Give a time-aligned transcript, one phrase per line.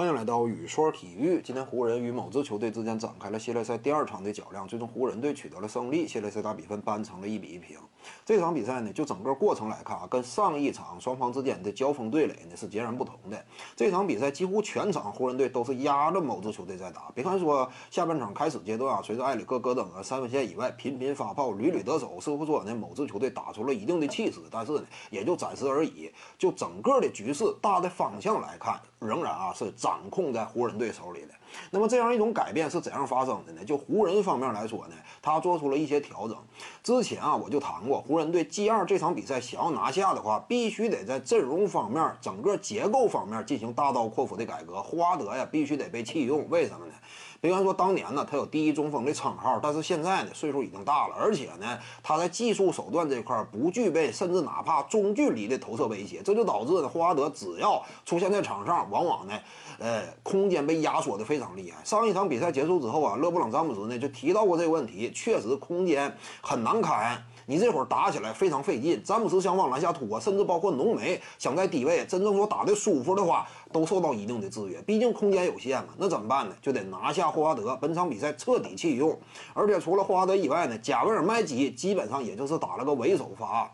[0.00, 1.42] 欢迎来到雨说体育。
[1.44, 7.76] 今天湖人与某支球队之间展开了系列赛第二场的较量，最终湖人队取得了胜利，系列赛大比分扳成了一比一平。
[8.24, 13.44] 这场比赛呢，就整个过程来看啊，跟上一场双方之间的交锋对垒呢是截然不同的。
[13.76, 17.12] 这场比赛几乎全场湖人队都是压着某支球队在打。
[17.14, 26.10] 别看说下半场开始阶段啊，随着埃里克戈登啊三分线以外频频发炮，屡屡得手，似乎说呢某支球队打出了一定的气势，但是呢也就暂时而已。
[26.38, 31.28] 就整个的局势大的方向来看，仍然啊是掌控在湖人队手里的。
[31.72, 33.64] 那么这样一种改变是怎样发生的呢？
[33.64, 36.36] 就湖人方面来说呢，他做出了一些调整。
[36.80, 44.80] 之前啊我就谈过，湖人队 G 二这场比赛想要拿下的话，必须得在阵容方面、整个结构方面进行大刀阔斧的改革。
[44.80, 46.92] 霍华德呀必须得被弃用，为什么呢？
[47.40, 59.32] 别看说当年呢他有第一中锋的称号，但是现在呢岁数已经大了，而且呢他在技术手段这块不具备，甚至哪怕中距离的投射威胁，这就导致呢霍华德只要出现在场上，往往呢
[59.80, 61.82] 呃空间被压缩的非常厉害。
[61.84, 67.20] 上一场比赛结束之后啊，勒布朗詹姆斯呢就提到过这个问题，确实空间很难开。
[67.46, 74.80] 你这会儿打起来非常费劲，詹姆斯想往篮下突啊，甚至包括浓眉想在低位真正说打得舒服的话，都受到一定的制约。
[74.82, 76.54] 毕竟空间有限嘛，那怎么办呢？
[76.62, 77.76] 就得拿下霍华德。
[77.80, 79.18] 本场比赛彻底弃用，
[79.52, 83.68] 而且除了霍华德以外呢，加维尔麦基基本上也就是打了个伪首发。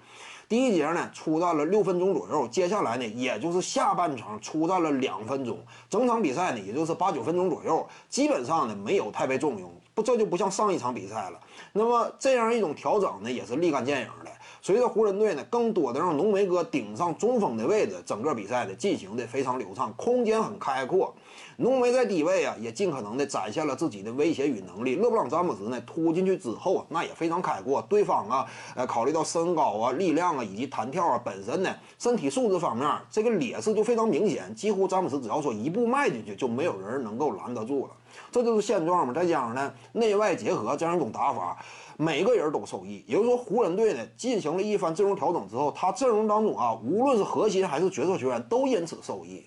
[0.48, 5.58] 第一节呢出战了六分钟左右，接下来呢也就是下半场出战了两分钟，
[5.90, 9.72] 整场比赛呢也就是八九分钟左右，基本上呢没有太被重用。
[9.94, 11.40] 不，这就不像上一场比赛了。
[11.72, 14.30] 那么这样一种调整呢，也是立竿见影的。
[14.66, 21.14] 随着湖人队呢，更多的让浓眉哥顶上中锋的位置，整个比赛呢进行的非常流畅，空间很开阔。
[21.58, 24.96] 浓眉在低位啊，也尽可能的展现了自己的威胁与能力。
[24.96, 27.80] 勒布朗詹姆斯呢突进去之后啊，那也非常开阔。
[27.82, 28.44] 对方啊，
[28.74, 34.52] 呃，考虑到身高啊、力量啊以及弹跳啊，本身呢身体素质方面，这个劣势就非常明显。
[34.52, 37.92] 几乎詹姆斯只要说一步迈进去，就没有人能够拦得住了。
[38.30, 39.12] 这就是现状嘛。
[39.12, 41.56] 再加上呢，内外结合这样一种打法，
[41.96, 43.04] 每个人都受益。
[43.06, 49.44] 也就是说，湖人队呢进行了一番阵容调整之后，他阵容当中啊，无论是核心还是角色球员，都因此受益。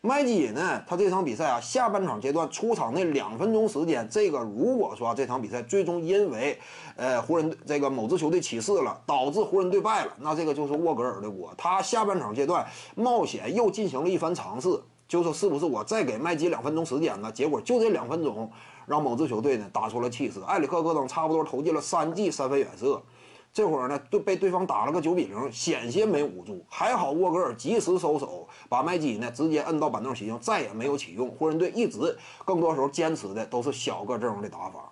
[0.00, 6.56] 麦基呢，他这场比赛啊，下半场阶段出场那两分钟时间，这个如果说这场比赛最终因为
[6.94, 11.52] 呃湖人这个某支球队起势了，导致湖人队败了，那这个就是沃格尔的锅。
[11.58, 14.80] 他下半场阶段冒险又进行了一番尝试。
[15.08, 17.32] 就说是不是我再给麦基两分钟时间呢？
[17.32, 18.52] 结果就这两分钟，
[18.86, 20.38] 让某支球队呢打出了气势。
[20.42, 23.02] 埃里克戈登差不多投进了三记三分远射，
[23.50, 26.62] 这会儿呢对被对方打了个九比零，险些没捂住。
[26.68, 31.30] 还好沃格尔及时收手，把麦基呢直接摁到板凳席上，再也没有启用。
[31.30, 32.14] 湖人队一直
[32.44, 34.90] 更多时候坚持的都是小个阵容的打法。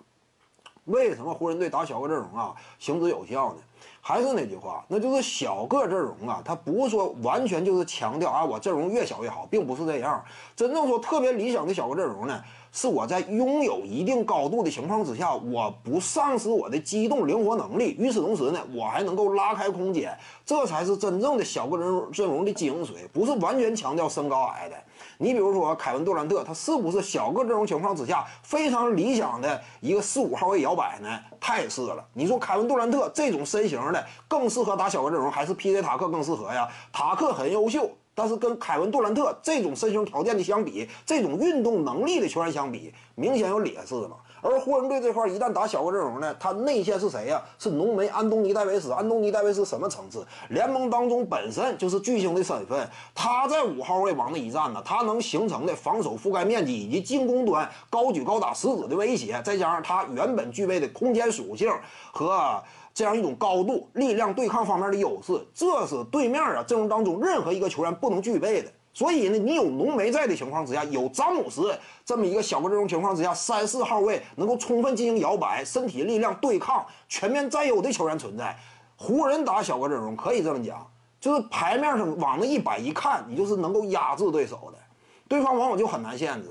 [0.85, 3.59] 为什么湖人队打小个阵容啊行之有效呢？
[4.01, 10.23] 还是那句话，那就是小个阵容啊，它不是说完全就是强调啊，我阵容越小越好，并不是这样。
[10.55, 24.75] 真正说特别理想的小个阵容呢，是我在拥有一定高度的情况之下，我不丧失我的机动灵活能力，与此同时呢，我还能够拉开空间，这才是真正的小个阵容阵容的精髓，不是完全强调身高矮的。
[25.19, 31.19] 你比如说凯文杜兰特，他是不是小个阵容情况之下非常理想的一个四五号位摇摆呢？
[31.39, 32.03] 太是了。
[32.13, 35.81] 你说凯文杜兰特这种身型的更适合打小个阵容，还是 P.J.
[35.81, 36.67] 塔克更适合呀？
[36.91, 44.17] 塔克很优秀，但是跟凯文杜兰特这种身形条件的相比，这种运动能力的球员相比，明显有劣势嘛。
[44.39, 47.41] 而湖人队这块一旦打小个阵容呢，他内线是谁呀？
[47.57, 48.91] 是浓眉安东尼戴维斯。
[48.91, 50.25] 安东尼戴维斯什么层次？
[50.49, 52.87] 联盟当中本身就是巨星的身份。
[53.15, 61.73] 他在五号位往那一站呢，他能形成的防守覆盖面积以及进攻端高举高打食指的威胁，再加上他原本具备的空间属性
[62.11, 62.63] 和
[62.97, 68.71] 这样一种高度、力量对抗方面的优势，这是对面啊阵容当中任何一个球员不能具备的。
[68.91, 78.57] 所以呢，你有浓眉在的情况之下，有詹姆斯这么一个小个阵容情况之下，三四号位能够充分进行摇摆、身体力量对抗、全面占优的球员存在，
[78.95, 80.83] 湖人打小个阵容可以这么讲，
[81.19, 84.79] 就是牌面上往那一摆一看，你就是能够压制对手的，
[85.27, 86.49] 对方往往就很难限制。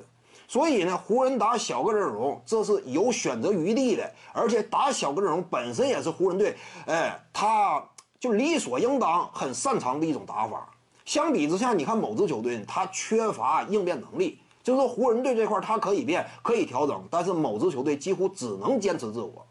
[0.48, 6.56] 所以呢，湖人打小个阵容，这是有选择余地的，而且打小个阵容本身也是湖人队，
[6.86, 7.82] 哎，他
[8.18, 10.68] 就理所应当很擅长的一种打法。
[11.04, 14.38] 相比之下，你看某支球队，他缺乏应变能力。
[14.62, 19.46] 就是湖人队这块，他可以变，可以调整，但是某支球队几乎只能坚持自我，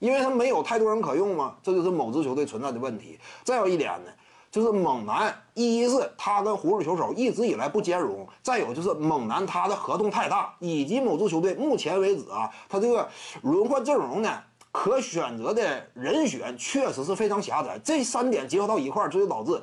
[0.00, 1.54] 因为他没有太多人可用嘛。
[1.62, 3.16] 这就是某支球队存在的问题。
[3.44, 4.10] 再有一点呢，
[4.56, 13.06] 就是猛男，一是他跟湖人球手一直以来不兼容，再有就是猛男他的合同太大，以及某支球队目前为止啊，他这个
[13.42, 14.30] 轮换阵容呢，
[14.72, 17.78] 可选择的人选确实是非常狭窄。
[17.84, 19.60] 这三点结合到一块儿，这就导致。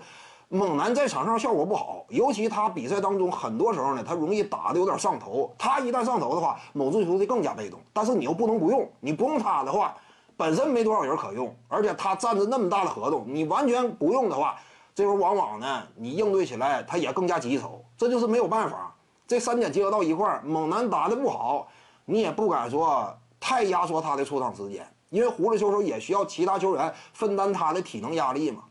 [0.49, 5.51] 猛男在场上效果不好，尤其他比赛当中很多时候呢，他容易打的有点上头。
[5.57, 7.79] 他一旦上头的话，某支球队更加被动。
[7.91, 9.95] 但是你又不能不用，你不用他的话，
[10.37, 14.55] 本身没多少人可用，而且他占着那么大的合同，你完全不用的话，
[14.95, 17.83] 这时候往往呢，你应对起来他也更加棘手。
[17.97, 18.93] 这就是没有办法，
[19.27, 21.67] 这三点结合到一块儿，猛男打的不好，
[22.05, 28.63] 你也不敢说太压缩他的出场时间，因为胡子球手也需要其他球员分担他的体能压力嘛。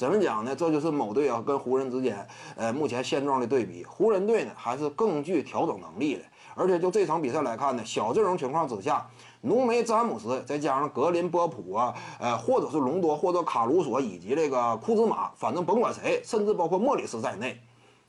[0.00, 0.56] 怎么讲呢？
[0.56, 2.26] 这就是某队啊跟湖人之间，
[2.56, 3.84] 呃，目前现状的对比。
[3.84, 6.22] 湖人队呢还是更具调整能力的，
[6.54, 9.06] 而且就这场比赛来看呢，小阵容情况之下，
[9.42, 17.60] 浓眉詹姆斯再加上格林波普啊，呃，或者是隆多，或者卡鲁索以及这个库兹马，反正甭管谁，甚至包括莫里斯在内，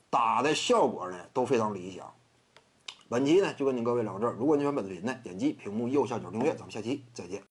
[0.09, 2.09] 打的效果呢都非常理想。
[3.09, 7.50] 本期呢就跟您各位聊这儿，如果你喜欢本视频呢，点击屏幕右下角订阅，咱们下期再见。